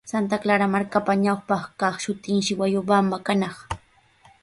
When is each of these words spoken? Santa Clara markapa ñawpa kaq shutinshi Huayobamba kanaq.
Santa 0.11 0.37
Clara 0.43 0.65
markapa 0.73 1.13
ñawpa 1.25 1.57
kaq 1.79 1.95
shutinshi 2.03 2.51
Huayobamba 2.57 3.17
kanaq. 3.25 3.57